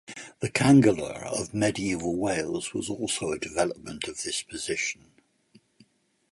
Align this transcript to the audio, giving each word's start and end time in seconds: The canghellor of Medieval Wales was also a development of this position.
The 0.39 0.49
canghellor 0.49 1.27
of 1.31 1.53
Medieval 1.53 2.15
Wales 2.17 2.73
was 2.73 2.89
also 2.89 3.29
a 3.31 3.37
development 3.37 4.05
of 4.05 4.23
this 4.23 4.41
position. 4.41 5.11